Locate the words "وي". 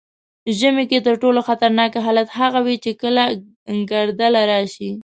2.65-2.75